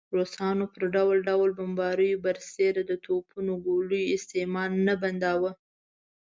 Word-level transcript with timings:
روسانو 0.19 0.65
پر 0.73 0.83
ډول 0.95 1.17
ډول 1.29 1.49
بمباریو 1.59 2.21
برسېره 2.25 2.81
د 2.85 2.93
توپونو 3.05 3.53
ګولیو 3.65 4.11
استعمال 4.15 4.71
نه 4.87 4.93
بنداوه. 5.01 5.51